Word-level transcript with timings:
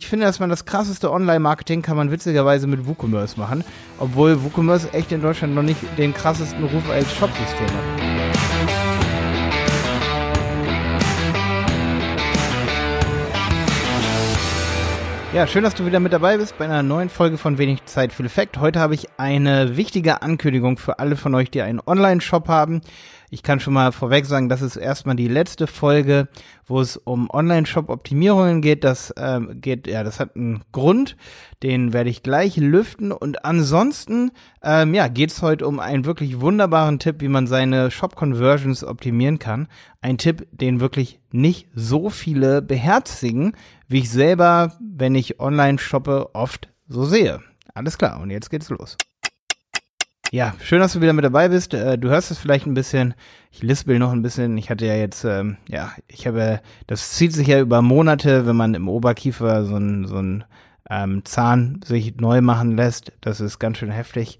Ich 0.00 0.06
finde, 0.06 0.26
dass 0.26 0.38
man 0.38 0.48
das 0.48 0.64
krasseste 0.64 1.10
Online-Marketing 1.10 1.82
kann 1.82 1.96
man 1.96 2.12
witzigerweise 2.12 2.68
mit 2.68 2.86
WooCommerce 2.86 3.36
machen, 3.36 3.64
obwohl 3.98 4.44
WooCommerce 4.44 4.94
echt 4.94 5.10
in 5.10 5.20
Deutschland 5.20 5.56
noch 5.56 5.64
nicht 5.64 5.80
den 5.98 6.14
krassesten 6.14 6.62
Ruf 6.62 6.88
als 6.88 7.12
Shopsystem 7.16 7.66
hat. 7.66 8.18
Ja, 15.34 15.48
schön, 15.48 15.64
dass 15.64 15.74
du 15.74 15.84
wieder 15.84 15.98
mit 15.98 16.12
dabei 16.12 16.38
bist 16.38 16.56
bei 16.58 16.64
einer 16.64 16.84
neuen 16.84 17.08
Folge 17.08 17.36
von 17.36 17.58
Wenig 17.58 17.84
Zeit 17.86 18.12
für 18.12 18.22
Effekt. 18.22 18.58
Heute 18.58 18.78
habe 18.78 18.94
ich 18.94 19.08
eine 19.18 19.76
wichtige 19.76 20.22
Ankündigung 20.22 20.78
für 20.78 21.00
alle 21.00 21.16
von 21.16 21.34
euch, 21.34 21.50
die 21.50 21.60
einen 21.60 21.80
Online-Shop 21.84 22.46
haben. 22.46 22.82
Ich 23.30 23.42
kann 23.42 23.60
schon 23.60 23.74
mal 23.74 23.92
vorweg 23.92 24.24
sagen, 24.24 24.48
das 24.48 24.62
ist 24.62 24.76
erstmal 24.76 25.14
die 25.14 25.28
letzte 25.28 25.66
Folge, 25.66 26.28
wo 26.66 26.80
es 26.80 26.96
um 26.96 27.28
Online-Shop-Optimierungen 27.28 28.62
geht. 28.62 28.84
Das 28.84 29.12
ähm, 29.18 29.60
geht, 29.60 29.86
ja, 29.86 30.02
das 30.02 30.18
hat 30.18 30.34
einen 30.34 30.62
Grund, 30.72 31.16
den 31.62 31.92
werde 31.92 32.08
ich 32.08 32.22
gleich 32.22 32.56
lüften. 32.56 33.12
Und 33.12 33.44
ansonsten, 33.44 34.30
ähm, 34.62 34.94
ja, 34.94 35.08
geht 35.08 35.30
es 35.30 35.42
heute 35.42 35.66
um 35.66 35.78
einen 35.78 36.06
wirklich 36.06 36.40
wunderbaren 36.40 36.98
Tipp, 36.98 37.20
wie 37.20 37.28
man 37.28 37.46
seine 37.46 37.90
Shop-Conversions 37.90 38.82
optimieren 38.84 39.38
kann. 39.38 39.68
Ein 40.00 40.16
Tipp, 40.16 40.46
den 40.50 40.80
wirklich 40.80 41.20
nicht 41.30 41.68
so 41.74 42.08
viele 42.08 42.62
beherzigen, 42.62 43.52
wie 43.88 43.98
ich 43.98 44.10
selber, 44.10 44.72
wenn 44.80 45.14
ich 45.14 45.38
online 45.38 45.78
shoppe, 45.78 46.34
oft 46.34 46.70
so 46.88 47.04
sehe. 47.04 47.40
Alles 47.74 47.98
klar, 47.98 48.20
und 48.20 48.30
jetzt 48.30 48.50
geht's 48.50 48.70
los. 48.70 48.96
Ja, 50.30 50.52
schön, 50.60 50.80
dass 50.80 50.92
du 50.92 51.00
wieder 51.00 51.14
mit 51.14 51.24
dabei 51.24 51.48
bist. 51.48 51.72
Äh, 51.72 51.96
du 51.96 52.10
hörst 52.10 52.30
es 52.30 52.36
vielleicht 52.36 52.66
ein 52.66 52.74
bisschen. 52.74 53.14
Ich 53.50 53.62
lispel 53.62 53.98
noch 53.98 54.12
ein 54.12 54.20
bisschen. 54.20 54.58
Ich 54.58 54.68
hatte 54.68 54.84
ja 54.84 54.94
jetzt, 54.94 55.24
ähm, 55.24 55.56
ja, 55.68 55.92
ich 56.06 56.26
habe, 56.26 56.60
das 56.86 57.12
zieht 57.12 57.32
sich 57.32 57.46
ja 57.46 57.60
über 57.60 57.80
Monate, 57.80 58.46
wenn 58.46 58.56
man 58.56 58.74
im 58.74 58.90
Oberkiefer 58.90 59.64
so 59.64 59.76
ein, 59.76 60.06
so 60.06 60.16
ein 60.16 60.44
ähm, 60.90 61.24
Zahn 61.24 61.80
sich 61.82 62.16
neu 62.16 62.42
machen 62.42 62.76
lässt. 62.76 63.12
Das 63.22 63.40
ist 63.40 63.58
ganz 63.58 63.78
schön 63.78 63.90
heftig. 63.90 64.38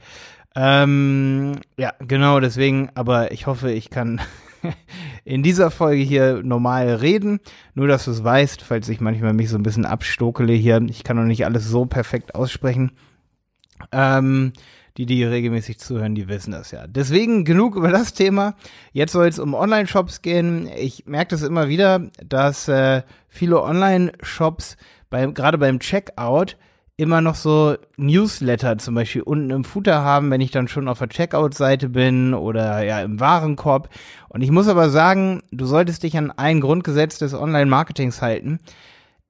Ähm, 0.54 1.52
ja, 1.78 1.94
genau, 2.00 2.38
deswegen, 2.40 2.90
aber 2.94 3.32
ich 3.32 3.46
hoffe, 3.46 3.72
ich 3.72 3.88
kann 3.88 4.20
in 5.24 5.42
dieser 5.42 5.70
Folge 5.70 6.02
hier 6.02 6.42
normal 6.42 6.96
reden. 6.96 7.40
Nur, 7.74 7.88
dass 7.88 8.04
du 8.04 8.10
es 8.10 8.22
weißt, 8.22 8.60
falls 8.60 8.90
ich 8.90 9.00
manchmal 9.00 9.32
mich 9.32 9.48
so 9.48 9.56
ein 9.56 9.62
bisschen 9.62 9.86
abstokele 9.86 10.52
hier. 10.52 10.82
Ich 10.90 11.02
kann 11.02 11.16
noch 11.16 11.24
nicht 11.24 11.46
alles 11.46 11.66
so 11.66 11.86
perfekt 11.86 12.34
aussprechen. 12.34 12.92
Ähm, 13.92 14.52
die, 14.98 15.06
die 15.06 15.22
regelmäßig 15.22 15.78
zuhören, 15.78 16.16
die 16.16 16.26
wissen 16.26 16.50
das 16.50 16.72
ja. 16.72 16.86
Deswegen 16.88 17.44
genug 17.44 17.76
über 17.76 17.90
das 17.90 18.14
Thema. 18.14 18.54
Jetzt 18.92 19.12
soll 19.12 19.28
es 19.28 19.38
um 19.38 19.54
Online-Shops 19.54 20.22
gehen. 20.22 20.68
Ich 20.76 21.06
merke 21.06 21.30
das 21.30 21.42
immer 21.42 21.68
wieder, 21.68 22.10
dass 22.26 22.66
äh, 22.66 23.02
viele 23.28 23.62
Online-Shops 23.62 24.76
beim, 25.08 25.34
gerade 25.34 25.56
beim 25.56 25.78
Checkout 25.78 26.56
immer 26.96 27.20
noch 27.20 27.36
so 27.36 27.76
Newsletter 27.96 28.76
zum 28.78 28.96
Beispiel 28.96 29.22
unten 29.22 29.50
im 29.50 29.62
Footer 29.62 30.02
haben, 30.02 30.32
wenn 30.32 30.40
ich 30.40 30.50
dann 30.50 30.66
schon 30.66 30.88
auf 30.88 30.98
der 30.98 31.08
Checkout-Seite 31.08 31.88
bin 31.90 32.34
oder 32.34 32.82
ja 32.82 33.00
im 33.00 33.20
Warenkorb. 33.20 33.88
Und 34.28 34.42
ich 34.42 34.50
muss 34.50 34.66
aber 34.66 34.90
sagen, 34.90 35.44
du 35.52 35.64
solltest 35.64 36.02
dich 36.02 36.18
an 36.18 36.32
ein 36.32 36.60
Grundgesetz 36.60 37.18
des 37.18 37.34
Online-Marketings 37.34 38.20
halten. 38.20 38.58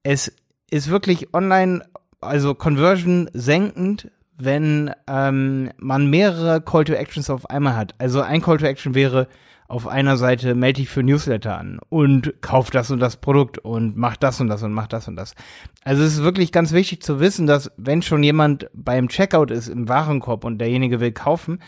Es 0.01 0.33
ist 0.71 0.89
wirklich 0.89 1.31
online, 1.35 1.83
also 2.21 2.55
Conversion 2.55 3.29
senkend, 3.33 4.09
wenn 4.39 4.91
ähm, 5.07 5.71
man 5.77 6.09
mehrere 6.09 6.61
Call 6.61 6.85
to 6.85 6.93
Actions 6.93 7.29
auf 7.29 7.49
einmal 7.49 7.75
hat. 7.75 7.93
Also 7.97 8.21
ein 8.21 8.41
Call 8.41 8.57
to 8.57 8.65
Action 8.65 8.95
wäre 8.95 9.27
auf 9.69 9.87
einer 9.87 10.17
Seite 10.17 10.55
melde 10.55 10.81
dich 10.81 10.89
für 10.89 11.03
Newsletter 11.03 11.55
an 11.55 11.79
und 11.89 12.41
kauf 12.41 12.71
das 12.71 12.89
und 12.89 12.99
das 12.99 13.17
Produkt 13.17 13.59
und 13.59 13.95
mach 13.95 14.17
das 14.17 14.41
und 14.41 14.47
das 14.47 14.63
und 14.63 14.73
mach 14.73 14.87
das 14.87 15.07
und 15.07 15.15
das. 15.15 15.35
Also 15.83 16.03
es 16.03 16.13
ist 16.13 16.23
wirklich 16.23 16.51
ganz 16.51 16.71
wichtig 16.71 17.03
zu 17.03 17.19
wissen, 17.19 17.45
dass 17.45 17.71
wenn 17.77 18.01
schon 18.01 18.23
jemand 18.23 18.67
beim 18.73 19.09
Checkout 19.09 19.51
ist 19.51 19.67
im 19.67 19.87
Warenkorb 19.87 20.43
und 20.43 20.57
derjenige 20.57 20.99
will 20.99 21.11
kaufen, 21.11 21.59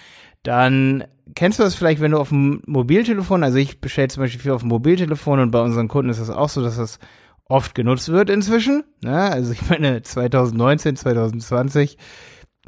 dann 0.42 1.03
kennst 1.36 1.59
du 1.59 1.64
das 1.64 1.75
vielleicht, 1.75 2.02
wenn 2.02 2.11
du 2.11 2.17
auf 2.17 2.30
dem 2.30 2.64
Mobiltelefon, 2.65 3.43
also 3.43 3.60
ich 3.60 3.80
bestelle 3.80 4.08
zum 4.08 4.23
Beispiel 4.23 4.42
viel 4.42 4.52
auf 4.52 4.61
dem 4.61 4.70
Mobiltelefon 4.70 5.39
und 5.39 5.52
bei 5.52 5.61
unseren 5.61 5.87
Kunden 5.87 6.10
ist 6.10 6.20
das 6.20 6.31
auch 6.31 6.49
so, 6.49 6.64
dass 6.64 6.77
das 6.77 6.98
oft 7.45 7.76
genutzt 7.76 8.10
wird 8.10 8.31
inzwischen. 8.31 8.83
Ne? 9.04 9.15
Also 9.15 9.52
ich 9.52 9.70
meine 9.70 10.02
2019, 10.02 10.95
2020 10.95 11.98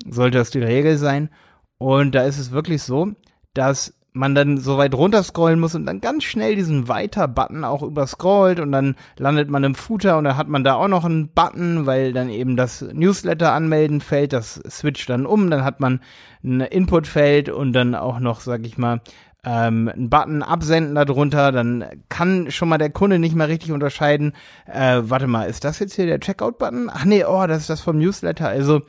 sollte 0.10 0.38
das 0.38 0.52
die 0.52 0.60
Regel 0.60 0.98
sein. 0.98 1.30
Und 1.78 2.16
da 2.16 2.24
ist 2.24 2.40
es 2.40 2.52
wirklich 2.52 2.84
so, 2.84 3.14
dass 3.54 3.94
man 4.14 4.36
dann 4.36 4.58
so 4.58 4.78
weit 4.78 4.94
runter 4.94 5.24
scrollen 5.24 5.60
muss 5.60 5.74
und 5.76 5.86
dann 5.86 6.00
ganz 6.00 6.24
schnell 6.24 6.56
diesen 6.56 6.88
Weiter-Button 6.88 7.64
auch 7.64 7.82
überscrollt 7.82 8.60
und 8.60 8.72
dann 8.72 8.96
landet 9.18 9.50
man 9.50 9.64
im 9.64 9.76
Footer 9.76 10.18
und 10.18 10.26
dann 10.26 10.38
hat 10.38 10.48
man 10.48 10.64
da 10.64 10.76
auch 10.76 10.88
noch 10.88 11.04
einen 11.04 11.30
Button, 11.30 11.88
weil 11.88 12.14
dann 12.14 12.30
eben 12.30 12.56
das 12.56 12.82
Newsletter 12.82 13.52
anmelden 13.52 14.02
fällt, 14.02 14.34
das 14.34 14.62
switcht 14.70 15.10
dann 15.10 15.26
um, 15.26 15.50
dann 15.50 15.64
hat 15.64 15.80
man 15.80 16.00
ein 16.44 16.62
Input-Feld 16.62 17.50
und 17.50 17.74
dann 17.74 17.96
auch 17.96 18.20
noch, 18.20 18.40
sag 18.40 18.66
ich 18.66 18.78
mal, 18.78 19.02
ähm, 19.46 19.90
einen 19.90 20.10
Button 20.10 20.44
absenden 20.44 20.96
darunter, 20.96 21.52
dann 21.52 21.84
kann 22.08 22.50
schon 22.52 22.70
mal 22.70 22.78
der 22.78 22.92
Kunde 22.92 23.20
nicht 23.20 23.36
mehr 23.36 23.50
richtig 23.50 23.72
unterscheiden, 23.72 24.34
äh, 24.68 25.02
warte 25.02 25.28
mal, 25.28 25.50
ist 25.50 25.64
das 25.64 25.80
jetzt 25.80 25.96
hier 25.96 26.06
der 26.06 26.20
Checkout-Button? 26.20 26.90
Ach 26.94 27.04
nee, 27.04 27.26
oh, 27.26 27.46
das 27.48 27.62
ist 27.62 27.70
das 27.70 27.82
vom 27.82 27.98
Newsletter, 27.98 28.48
also 28.48 28.84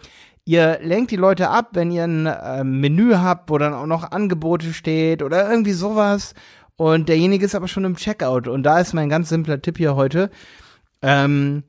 ihr 0.44 0.78
lenkt 0.82 1.10
die 1.10 1.16
Leute 1.16 1.50
ab, 1.50 1.70
wenn 1.72 1.90
ihr 1.90 2.04
ein 2.04 2.26
äh, 2.26 2.64
Menü 2.64 3.14
habt, 3.16 3.50
wo 3.50 3.58
dann 3.58 3.74
auch 3.74 3.86
noch 3.86 4.10
Angebote 4.10 4.72
steht 4.72 5.22
oder 5.22 5.50
irgendwie 5.50 5.72
sowas. 5.72 6.34
Und 6.76 7.08
derjenige 7.08 7.46
ist 7.46 7.54
aber 7.54 7.68
schon 7.68 7.84
im 7.84 7.96
Checkout. 7.96 8.48
Und 8.48 8.64
da 8.64 8.80
ist 8.80 8.94
mein 8.94 9.08
ganz 9.08 9.28
simpler 9.28 9.62
Tipp 9.62 9.78
hier 9.78 9.94
heute. 9.94 10.30
Ähm, 11.02 11.62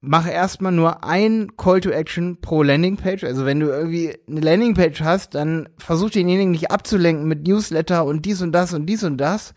mach 0.00 0.28
erstmal 0.28 0.72
nur 0.72 1.04
ein 1.04 1.56
Call 1.56 1.80
to 1.80 1.90
Action 1.90 2.40
pro 2.40 2.62
Landingpage. 2.62 3.24
Also 3.24 3.44
wenn 3.44 3.60
du 3.60 3.66
irgendwie 3.66 4.16
eine 4.28 4.40
Landingpage 4.40 5.02
hast, 5.02 5.34
dann 5.34 5.68
versuch 5.76 6.10
denjenigen 6.10 6.52
nicht 6.52 6.70
abzulenken 6.70 7.26
mit 7.26 7.46
Newsletter 7.46 8.04
und 8.04 8.24
dies 8.24 8.42
und 8.42 8.52
das 8.52 8.72
und 8.72 8.86
dies 8.86 9.02
und 9.04 9.18
das. 9.18 9.54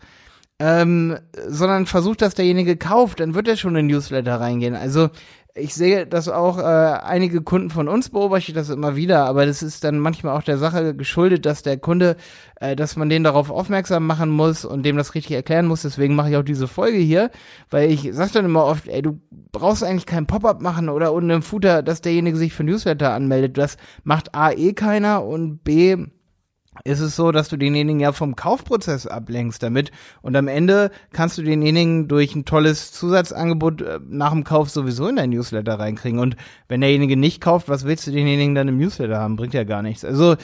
Ähm, 0.60 1.18
sondern 1.48 1.86
versuch, 1.86 2.14
dass 2.14 2.34
derjenige 2.34 2.76
kauft, 2.76 3.20
dann 3.20 3.34
wird 3.34 3.48
er 3.48 3.56
schon 3.56 3.74
in 3.74 3.88
Newsletter 3.88 4.40
reingehen. 4.40 4.76
Also 4.76 5.10
ich 5.56 5.74
sehe 5.74 6.04
das 6.04 6.28
auch, 6.28 6.58
äh, 6.58 6.62
einige 6.62 7.40
Kunden 7.40 7.70
von 7.70 7.88
uns 7.88 8.10
beobachte 8.10 8.48
ich 8.48 8.54
das 8.54 8.70
immer 8.70 8.96
wieder, 8.96 9.24
aber 9.26 9.46
das 9.46 9.62
ist 9.62 9.84
dann 9.84 10.00
manchmal 10.00 10.36
auch 10.36 10.42
der 10.42 10.58
Sache 10.58 10.96
geschuldet, 10.96 11.46
dass 11.46 11.62
der 11.62 11.76
Kunde, 11.76 12.16
äh, 12.56 12.74
dass 12.74 12.96
man 12.96 13.08
den 13.08 13.22
darauf 13.22 13.50
aufmerksam 13.50 14.04
machen 14.04 14.30
muss 14.30 14.64
und 14.64 14.82
dem 14.82 14.96
das 14.96 15.14
richtig 15.14 15.36
erklären 15.36 15.66
muss. 15.66 15.82
Deswegen 15.82 16.16
mache 16.16 16.30
ich 16.30 16.36
auch 16.36 16.42
diese 16.42 16.66
Folge 16.66 16.98
hier, 16.98 17.30
weil 17.70 17.88
ich 17.92 18.08
sag 18.12 18.32
dann 18.32 18.46
immer 18.46 18.64
oft, 18.64 18.88
ey, 18.88 19.00
du 19.00 19.20
brauchst 19.52 19.84
eigentlich 19.84 20.06
kein 20.06 20.26
Pop-up 20.26 20.60
machen 20.60 20.88
oder 20.88 21.12
unten 21.12 21.30
im 21.30 21.42
Footer, 21.42 21.84
dass 21.84 22.00
derjenige 22.00 22.36
sich 22.36 22.52
für 22.52 22.64
Newsletter 22.64 23.12
anmeldet. 23.12 23.56
Das 23.56 23.76
macht 24.02 24.34
A 24.34 24.50
eh 24.50 24.72
keiner 24.72 25.24
und 25.24 25.62
B 25.62 25.96
ist 26.82 27.00
es 27.00 27.14
so, 27.14 27.30
dass 27.30 27.48
du 27.48 27.56
denjenigen 27.56 28.00
ja 28.00 28.12
vom 28.12 28.36
Kaufprozess 28.36 29.06
ablenkst 29.06 29.62
damit 29.62 29.92
und 30.22 30.34
am 30.36 30.48
Ende 30.48 30.90
kannst 31.12 31.38
du 31.38 31.42
denjenigen 31.42 32.08
durch 32.08 32.34
ein 32.34 32.44
tolles 32.44 32.92
Zusatzangebot 32.92 33.82
äh, 33.82 34.00
nach 34.08 34.32
dem 34.32 34.44
Kauf 34.44 34.70
sowieso 34.70 35.06
in 35.08 35.16
dein 35.16 35.30
Newsletter 35.30 35.78
reinkriegen 35.78 36.18
und 36.18 36.36
wenn 36.68 36.80
derjenige 36.80 37.16
nicht 37.16 37.40
kauft, 37.40 37.68
was 37.68 37.84
willst 37.84 38.06
du 38.06 38.10
denjenigen 38.10 38.54
dann 38.54 38.68
im 38.68 38.78
Newsletter 38.78 39.18
haben? 39.18 39.36
Bringt 39.36 39.54
ja 39.54 39.64
gar 39.64 39.82
nichts. 39.82 40.04
Also 40.04 40.36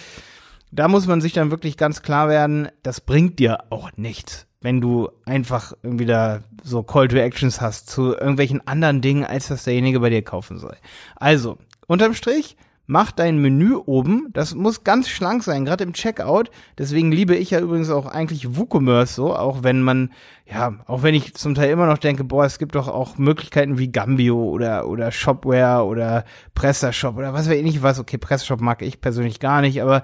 da 0.73 0.89
muss 0.89 1.07
man 1.07 1.21
sich 1.21 1.33
dann 1.33 1.51
wirklich 1.51 1.77
ganz 1.77 2.03
klar 2.03 2.29
werden, 2.29 2.69
das 2.83 3.01
bringt 3.01 3.39
dir 3.39 3.65
auch 3.71 3.91
nichts, 3.97 4.47
wenn 4.61 4.81
du 4.81 5.11
einfach 5.27 5.73
irgendwie 5.83 6.07
da 6.07 6.41
so 6.63 6.83
Call 6.83 7.09
to 7.09 7.17
Actions 7.17 7.61
hast 7.61 7.89
zu 7.89 8.15
irgendwelchen 8.15 8.67
anderen 8.67 9.01
Dingen, 9.01 9.25
als 9.25 9.49
dass 9.49 9.65
derjenige 9.65 10.01
bei 10.01 10.11
dir 10.11 10.23
kaufen 10.23 10.59
soll. 10.59 10.77
Also, 11.17 11.59
unterm 11.87 12.15
Strich, 12.15 12.57
mach 12.91 13.13
dein 13.13 13.39
Menü 13.39 13.77
oben. 13.77 14.31
Das 14.33 14.57
muss 14.57 14.83
ganz 14.83 15.09
schlank 15.09 15.45
sein, 15.45 15.65
gerade 15.65 15.85
im 15.85 15.93
Checkout. 15.93 16.51
Deswegen 16.77 17.13
liebe 17.13 17.37
ich 17.37 17.51
ja 17.51 17.61
übrigens 17.61 17.89
auch 17.89 18.07
eigentlich 18.07 18.57
WooCommerce 18.57 19.15
so, 19.15 19.37
auch 19.37 19.63
wenn 19.63 19.81
man, 19.81 20.11
ja, 20.45 20.75
auch 20.87 21.05
wenn 21.05 21.15
ich 21.15 21.35
zum 21.35 21.55
Teil 21.55 21.71
immer 21.71 21.87
noch 21.87 21.99
denke, 21.99 22.25
boah, 22.25 22.45
es 22.45 22.59
gibt 22.59 22.75
doch 22.75 22.89
auch 22.89 23.17
Möglichkeiten 23.17 23.79
wie 23.79 23.93
Gambio 23.93 24.43
oder, 24.43 24.89
oder 24.89 25.13
Shopware 25.13 25.85
oder 25.85 26.25
PrestaShop 26.57 27.17
oder 27.17 27.33
was 27.33 27.49
weiß 27.49 27.57
ich 27.57 27.63
nicht 27.63 27.83
was. 27.85 28.01
Okay, 28.01 28.19
PrestaShop 28.19 28.61
mag 28.61 28.83
ich 28.83 29.01
persönlich 29.01 29.39
gar 29.39 29.61
nicht, 29.61 29.81
aber 29.81 30.03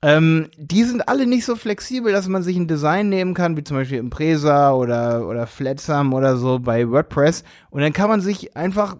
ähm, 0.00 0.48
die 0.56 0.84
sind 0.84 1.08
alle 1.08 1.26
nicht 1.26 1.44
so 1.44 1.56
flexibel, 1.56 2.12
dass 2.12 2.28
man 2.28 2.44
sich 2.44 2.56
ein 2.56 2.68
Design 2.68 3.08
nehmen 3.08 3.34
kann, 3.34 3.56
wie 3.56 3.64
zum 3.64 3.76
Beispiel 3.76 3.98
Impresa 3.98 4.72
oder, 4.72 5.26
oder 5.26 5.48
Flatsam 5.48 6.14
oder 6.14 6.36
so 6.36 6.60
bei 6.60 6.88
WordPress. 6.88 7.42
Und 7.70 7.80
dann 7.82 7.92
kann 7.92 8.08
man 8.08 8.20
sich 8.20 8.56
einfach 8.56 8.96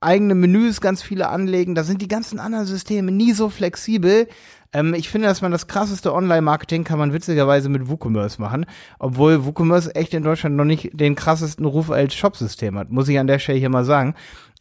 eigene 0.00 0.34
Menüs 0.34 0.80
ganz 0.80 1.02
viele 1.02 1.28
anlegen. 1.28 1.74
Da 1.74 1.84
sind 1.84 2.02
die 2.02 2.08
ganzen 2.08 2.38
anderen 2.38 2.66
Systeme 2.66 3.10
nie 3.12 3.32
so 3.32 3.48
flexibel. 3.48 4.28
Ähm, 4.72 4.94
ich 4.94 5.08
finde, 5.08 5.28
dass 5.28 5.42
man 5.42 5.52
das 5.52 5.66
krasseste 5.66 6.12
Online-Marketing 6.12 6.84
kann 6.84 6.98
man 6.98 7.12
witzigerweise 7.12 7.68
mit 7.68 7.88
WooCommerce 7.88 8.40
machen, 8.40 8.66
obwohl 8.98 9.44
WooCommerce 9.44 9.94
echt 9.94 10.14
in 10.14 10.22
Deutschland 10.22 10.56
noch 10.56 10.64
nicht 10.64 10.90
den 10.92 11.14
krassesten 11.14 11.64
Ruf 11.64 11.90
als 11.90 12.14
Shopsystem 12.14 12.78
hat, 12.78 12.90
muss 12.90 13.08
ich 13.08 13.18
an 13.18 13.26
der 13.26 13.38
Stelle 13.38 13.58
hier 13.58 13.70
mal 13.70 13.84
sagen. 13.84 14.14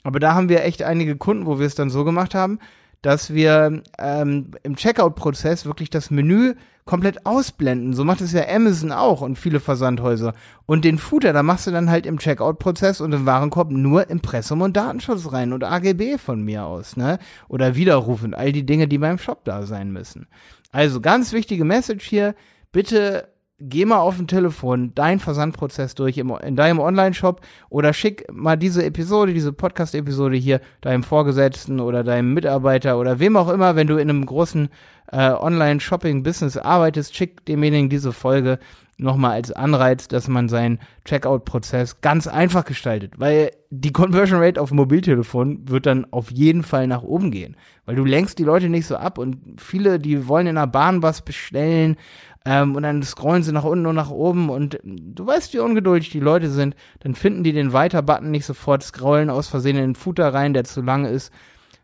Aber 0.04 0.20
da 0.20 0.36
haben 0.36 0.50
wir 0.50 0.64
echt 0.64 0.84
einige 0.84 1.16
Kunden, 1.16 1.46
wo 1.46 1.60
wir 1.60 1.66
es 1.66 1.76
dann 1.76 1.90
so 1.90 2.06
gemacht 2.06 2.36
haben, 2.36 2.60
dass 3.06 3.32
wir 3.34 3.84
ähm, 4.00 4.52
im 4.64 4.76
Checkout-Prozess 4.76 5.68
wirklich 5.68 5.92
das 5.92 6.10
Menü 6.10 6.56
komplett 6.86 7.26
ausblenden. 7.26 7.94
So 7.94 8.04
macht 8.04 8.22
es 8.22 8.32
ja 8.32 8.48
Amazon 8.48 8.92
auch 8.92 9.22
und 9.22 9.38
viele 9.38 9.60
Versandhäuser. 9.60 10.34
Und 10.66 10.86
den 10.86 10.98
Footer, 10.98 11.32
da 11.32 11.44
machst 11.44 11.68
du 11.68 11.72
dann 11.72 11.92
halt 11.92 12.08
im 12.08 12.18
Checkout-Prozess 12.18 13.02
und 13.02 13.12
im 13.12 13.28
Warenkorb 13.28 13.70
nur 13.70 14.10
Impressum 14.10 14.62
und 14.62 14.76
Datenschutz 14.76 15.32
rein 15.32 15.54
und 15.54 15.64
AGB 15.64 16.18
von 16.18 16.42
mir 16.42 16.66
aus, 16.66 16.98
ne? 16.98 17.20
Oder 17.48 17.76
Widerruf 17.76 18.24
und 18.24 18.34
all 18.34 18.52
die 18.52 18.66
Dinge, 18.66 18.88
die 18.88 18.98
beim 18.98 19.20
Shop 19.20 19.46
da 19.46 19.68
sein 19.68 19.92
müssen. 19.92 20.28
Also 20.72 21.00
ganz 21.00 21.32
wichtige 21.32 21.64
Message 21.64 22.06
hier. 22.06 22.34
Bitte 22.72 23.28
geh 23.60 23.86
mal 23.86 24.00
auf 24.00 24.18
dem 24.18 24.28
Telefon 24.28 24.94
deinen 24.96 25.20
Versandprozess 25.20 25.96
durch 25.96 26.18
in 26.18 26.56
deinem 26.56 26.80
Online-Shop 26.80 27.42
oder 27.70 27.94
schick 27.94 28.26
mal 28.32 28.58
diese 28.58 28.84
Episode, 28.84 29.34
diese 29.34 29.54
Podcast-Episode 29.54 30.36
hier 30.36 30.60
deinem 30.82 31.04
Vorgesetzten 31.04 31.80
oder 31.80 32.04
deinem 32.04 32.34
Mitarbeiter 32.34 33.00
oder 33.00 33.20
wem 33.20 33.38
auch 33.38 33.50
immer, 33.50 33.76
wenn 33.76 33.88
du 33.88 33.96
in 33.96 34.10
einem 34.10 34.26
großen 34.26 34.70
äh, 35.12 35.32
Online-Shopping-Business 35.32 36.58
arbeitest, 36.58 37.16
schick 37.16 37.46
demjenigen 37.46 37.90
diese 37.90 38.12
Folge 38.12 38.60
nochmal 38.98 39.32
als 39.32 39.52
Anreiz, 39.52 40.08
dass 40.08 40.28
man 40.28 40.48
seinen 40.48 40.80
Checkout-Prozess 41.06 42.02
ganz 42.02 42.28
einfach 42.28 42.64
gestaltet, 42.64 43.14
weil 43.18 43.52
die 43.70 43.92
Conversion 43.92 44.42
Rate 44.42 44.62
auf 44.62 44.72
Mobiltelefon 44.72 45.68
wird 45.70 45.86
dann 45.86 46.08
auf 46.12 46.32
jeden 46.32 46.64
Fall 46.64 46.88
nach 46.88 47.04
oben 47.04 47.32
gehen, 47.32 47.58
weil 47.86 47.96
du 47.96 48.06
lenkst 48.06 48.40
die 48.40 48.44
Leute 48.44 48.70
nicht 48.70 48.88
so 48.88 48.96
ab 48.96 49.18
und 49.18 49.60
viele, 49.62 50.00
die 50.00 50.28
wollen 50.28 50.48
in 50.48 50.56
der 50.56 50.68
Bahn 50.68 51.04
was 51.04 51.22
bestellen 51.22 51.98
ähm, 52.46 52.76
und 52.76 52.84
dann 52.84 53.02
scrollen 53.02 53.44
sie 53.44 53.52
nach 53.52 53.64
unten 53.64 53.88
und 53.88 53.96
nach 53.96 54.12
oben 54.12 54.50
und 54.50 54.80
du 54.84 55.26
weißt, 55.26 55.54
wie 55.54 55.60
ungeduldig 55.60 56.12
die 56.12 56.20
Leute 56.20 56.50
sind. 56.50 56.76
Dann 57.00 57.16
finden 57.16 57.44
die 57.44 57.54
den 57.54 57.74
Weiter-Button 57.74 58.30
nicht 58.30 58.46
sofort, 58.46 58.84
scrollen 58.84 59.32
aus 59.32 59.48
Versehen 59.48 59.78
in 59.78 59.82
den 59.82 59.96
Footer 59.96 60.34
rein, 60.34 60.54
der 60.54 60.64
zu 60.64 60.82
lang 60.82 61.06
ist. 61.06 61.34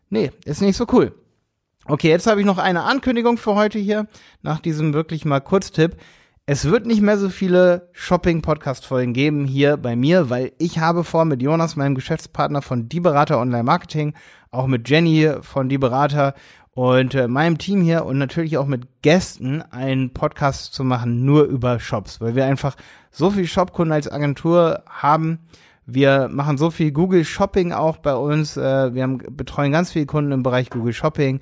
Nee, 0.08 0.30
ist 0.44 0.62
nicht 0.62 0.76
so 0.76 0.86
cool. 0.92 1.12
Okay, 1.86 2.10
jetzt 2.10 2.28
habe 2.28 2.38
ich 2.40 2.46
noch 2.46 2.58
eine 2.58 2.84
Ankündigung 2.84 3.38
für 3.38 3.56
heute 3.56 3.80
hier, 3.80 4.06
nach 4.42 4.60
diesem 4.60 4.94
wirklich 4.94 5.24
mal 5.24 5.40
Kurztipp. 5.40 5.96
Es 6.46 6.64
wird 6.64 6.86
nicht 6.86 7.00
mehr 7.00 7.18
so 7.18 7.28
viele 7.28 7.88
Shopping-Podcast-Folgen 7.92 9.12
geben 9.14 9.46
hier 9.46 9.76
bei 9.76 9.96
mir, 9.96 10.30
weil 10.30 10.52
ich 10.58 10.78
habe 10.78 11.02
vor, 11.02 11.24
mit 11.24 11.42
Jonas, 11.42 11.74
meinem 11.74 11.96
Geschäftspartner 11.96 12.62
von 12.62 12.88
Die 12.88 13.00
Berater 13.00 13.40
Online 13.40 13.64
Marketing, 13.64 14.14
auch 14.52 14.66
mit 14.66 14.88
Jenny 14.88 15.32
von 15.40 15.68
Die 15.68 15.78
Berater 15.78 16.34
und 16.74 17.14
äh, 17.14 17.28
meinem 17.28 17.58
Team 17.58 17.82
hier 17.82 18.04
und 18.06 18.18
natürlich 18.18 18.56
auch 18.56 18.66
mit 18.66 19.02
Gästen 19.02 19.62
einen 19.62 20.14
Podcast 20.14 20.72
zu 20.72 20.84
machen, 20.84 21.24
nur 21.24 21.44
über 21.44 21.78
Shops, 21.78 22.20
weil 22.20 22.34
wir 22.34 22.46
einfach 22.46 22.76
so 23.10 23.30
viel 23.30 23.46
Shopkunden 23.46 23.92
als 23.92 24.10
Agentur 24.10 24.82
haben. 24.86 25.40
Wir 25.84 26.28
machen 26.30 26.56
so 26.56 26.70
viel 26.70 26.92
Google 26.92 27.24
Shopping 27.24 27.72
auch 27.72 27.98
bei 27.98 28.14
uns. 28.14 28.56
Äh, 28.56 28.94
wir 28.94 29.02
haben, 29.02 29.18
betreuen 29.36 29.72
ganz 29.72 29.92
viele 29.92 30.06
Kunden 30.06 30.32
im 30.32 30.42
Bereich 30.42 30.70
Google 30.70 30.94
Shopping 30.94 31.40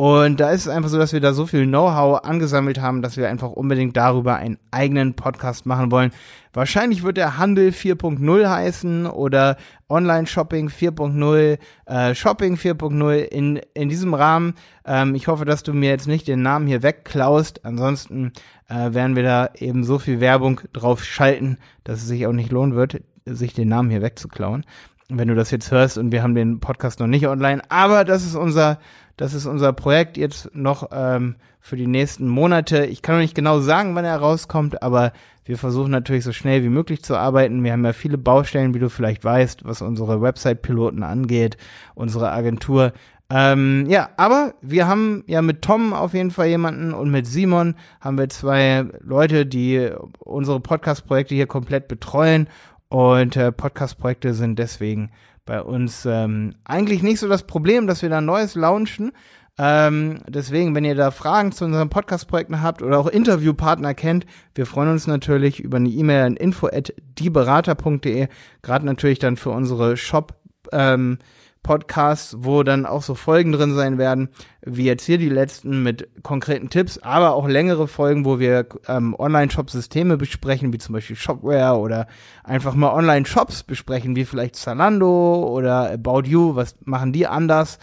und 0.00 0.40
da 0.40 0.48
ist 0.48 0.62
es 0.62 0.68
einfach 0.68 0.88
so, 0.88 0.96
dass 0.96 1.12
wir 1.12 1.20
da 1.20 1.34
so 1.34 1.44
viel 1.44 1.66
Know-how 1.66 2.24
angesammelt 2.24 2.80
haben, 2.80 3.02
dass 3.02 3.18
wir 3.18 3.28
einfach 3.28 3.50
unbedingt 3.50 3.98
darüber 3.98 4.36
einen 4.36 4.56
eigenen 4.70 5.12
Podcast 5.12 5.66
machen 5.66 5.90
wollen. 5.90 6.10
Wahrscheinlich 6.54 7.02
wird 7.02 7.18
der 7.18 7.36
Handel 7.36 7.68
4.0 7.68 8.48
heißen 8.48 9.04
oder 9.04 9.58
Online-Shopping 9.90 10.70
4.0, 10.70 11.58
äh, 11.84 12.14
Shopping 12.14 12.54
4.0 12.54 13.14
in, 13.18 13.60
in 13.74 13.90
diesem 13.90 14.14
Rahmen. 14.14 14.54
Ähm, 14.86 15.14
ich 15.14 15.28
hoffe, 15.28 15.44
dass 15.44 15.64
du 15.64 15.74
mir 15.74 15.90
jetzt 15.90 16.08
nicht 16.08 16.26
den 16.26 16.40
Namen 16.40 16.66
hier 16.66 16.82
wegklaust. 16.82 17.66
Ansonsten 17.66 18.32
äh, 18.70 18.94
werden 18.94 19.16
wir 19.16 19.22
da 19.22 19.50
eben 19.54 19.84
so 19.84 19.98
viel 19.98 20.18
Werbung 20.20 20.62
drauf 20.72 21.04
schalten, 21.04 21.58
dass 21.84 21.98
es 21.98 22.08
sich 22.08 22.26
auch 22.26 22.32
nicht 22.32 22.50
lohnen 22.50 22.74
wird, 22.74 23.02
sich 23.26 23.52
den 23.52 23.68
Namen 23.68 23.90
hier 23.90 24.00
wegzuklauen 24.00 24.64
wenn 25.12 25.26
du 25.26 25.34
das 25.34 25.50
jetzt 25.50 25.72
hörst 25.72 25.98
und 25.98 26.12
wir 26.12 26.22
haben 26.22 26.36
den 26.36 26.60
Podcast 26.60 27.00
noch 27.00 27.08
nicht 27.08 27.26
online. 27.26 27.60
Aber 27.68 28.04
das 28.04 28.24
ist 28.24 28.36
unser 28.36 28.78
das 29.20 29.34
ist 29.34 29.44
unser 29.44 29.74
Projekt 29.74 30.16
jetzt 30.16 30.54
noch 30.54 30.88
ähm, 30.92 31.36
für 31.60 31.76
die 31.76 31.86
nächsten 31.86 32.26
Monate. 32.26 32.86
Ich 32.86 33.02
kann 33.02 33.16
noch 33.16 33.20
nicht 33.22 33.34
genau 33.34 33.60
sagen, 33.60 33.94
wann 33.94 34.06
er 34.06 34.16
rauskommt, 34.16 34.82
aber 34.82 35.12
wir 35.44 35.58
versuchen 35.58 35.90
natürlich 35.90 36.24
so 36.24 36.32
schnell 36.32 36.64
wie 36.64 36.70
möglich 36.70 37.02
zu 37.02 37.16
arbeiten. 37.16 37.62
Wir 37.62 37.72
haben 37.72 37.84
ja 37.84 37.92
viele 37.92 38.16
Baustellen, 38.16 38.72
wie 38.72 38.78
du 38.78 38.88
vielleicht 38.88 39.22
weißt, 39.22 39.66
was 39.66 39.82
unsere 39.82 40.22
Website-Piloten 40.22 41.02
angeht, 41.02 41.58
unsere 41.94 42.30
Agentur. 42.30 42.94
Ähm, 43.28 43.84
ja, 43.90 44.08
aber 44.16 44.54
wir 44.62 44.88
haben 44.88 45.22
ja 45.26 45.42
mit 45.42 45.60
Tom 45.60 45.92
auf 45.92 46.14
jeden 46.14 46.30
Fall 46.30 46.46
jemanden 46.46 46.94
und 46.94 47.10
mit 47.10 47.26
Simon 47.26 47.74
haben 48.00 48.16
wir 48.16 48.30
zwei 48.30 48.86
Leute, 49.00 49.44
die 49.44 49.90
unsere 50.18 50.60
Podcast-Projekte 50.60 51.34
hier 51.34 51.46
komplett 51.46 51.88
betreuen. 51.88 52.48
Und 52.88 53.36
äh, 53.36 53.52
Podcast-Projekte 53.52 54.32
sind 54.32 54.58
deswegen 54.58 55.10
bei 55.50 55.60
uns 55.62 56.06
ähm, 56.06 56.54
eigentlich 56.62 57.02
nicht 57.02 57.18
so 57.18 57.26
das 57.26 57.42
Problem, 57.42 57.88
dass 57.88 58.02
wir 58.02 58.08
da 58.08 58.20
Neues 58.20 58.54
launchen. 58.54 59.10
Ähm, 59.58 60.20
deswegen, 60.28 60.76
wenn 60.76 60.84
ihr 60.84 60.94
da 60.94 61.10
Fragen 61.10 61.50
zu 61.50 61.64
unseren 61.64 61.90
Podcast-Projekten 61.90 62.62
habt 62.62 62.82
oder 62.82 63.00
auch 63.00 63.08
Interviewpartner 63.08 63.94
kennt, 63.94 64.26
wir 64.54 64.64
freuen 64.64 64.90
uns 64.90 65.08
natürlich 65.08 65.58
über 65.58 65.78
eine 65.78 65.88
E-Mail 65.88 66.22
an 66.22 66.36
info@dieberater.de, 66.36 68.28
gerade 68.62 68.86
natürlich 68.86 69.18
dann 69.18 69.36
für 69.36 69.50
unsere 69.50 69.96
Shop 69.96 70.34
ähm, 70.70 71.18
Podcasts, 71.62 72.36
wo 72.40 72.62
dann 72.62 72.86
auch 72.86 73.02
so 73.02 73.14
Folgen 73.14 73.52
drin 73.52 73.74
sein 73.74 73.98
werden, 73.98 74.30
wie 74.62 74.84
jetzt 74.84 75.04
hier 75.04 75.18
die 75.18 75.28
letzten 75.28 75.82
mit 75.82 76.08
konkreten 76.22 76.70
Tipps, 76.70 76.98
aber 76.98 77.34
auch 77.34 77.46
längere 77.46 77.86
Folgen, 77.86 78.24
wo 78.24 78.38
wir 78.38 78.66
ähm, 78.88 79.14
Online-Shop-Systeme 79.18 80.16
besprechen, 80.16 80.72
wie 80.72 80.78
zum 80.78 80.94
Beispiel 80.94 81.16
Shopware 81.16 81.78
oder 81.78 82.06
einfach 82.44 82.74
mal 82.74 82.92
Online-Shops 82.92 83.62
besprechen, 83.64 84.16
wie 84.16 84.24
vielleicht 84.24 84.56
Zalando 84.56 85.46
oder 85.48 85.92
About 85.92 86.22
You, 86.24 86.56
was 86.56 86.76
machen 86.84 87.12
die 87.12 87.26
anders, 87.26 87.78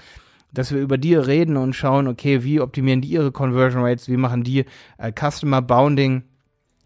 dass 0.51 0.71
wir 0.71 0.81
über 0.81 0.97
die 0.97 1.15
reden 1.15 1.55
und 1.55 1.73
schauen, 1.73 2.07
okay, 2.07 2.43
wie 2.43 2.59
optimieren 2.59 3.01
die 3.01 3.09
ihre 3.09 3.31
Conversion 3.31 3.83
Rates, 3.83 4.09
wie 4.09 4.17
machen 4.17 4.43
die 4.43 4.65
äh, 4.97 5.11
Customer 5.11 5.61
Bounding 5.61 6.23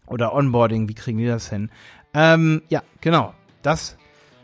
oder 0.06 0.34
Onboarding, 0.34 0.88
wie 0.88 0.94
kriegen 0.94 1.18
die 1.18 1.26
das 1.26 1.48
hin? 1.48 1.70
Ähm, 2.12 2.62
ja, 2.68 2.82
genau, 3.00 3.32
das 3.62 3.96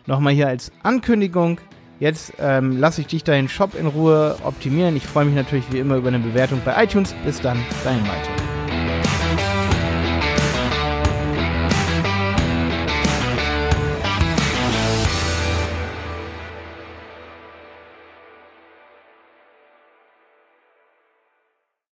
nochmal 0.06 0.32
hier 0.32 0.48
als 0.48 0.72
Ankündigung. 0.82 1.60
Jetzt 2.00 2.34
ähm, 2.38 2.78
lasse 2.78 3.00
ich 3.00 3.08
dich 3.08 3.24
deinen 3.24 3.48
Shop 3.48 3.74
in 3.74 3.86
Ruhe 3.86 4.36
optimieren. 4.44 4.96
Ich 4.96 5.06
freue 5.06 5.24
mich 5.24 5.34
natürlich 5.34 5.64
wie 5.72 5.78
immer 5.78 5.96
über 5.96 6.08
eine 6.08 6.20
Bewertung 6.20 6.60
bei 6.64 6.84
iTunes. 6.84 7.14
Bis 7.24 7.40
dann, 7.40 7.58
dein 7.84 8.00
Malte. 8.02 8.47